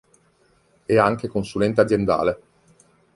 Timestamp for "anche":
0.97-1.27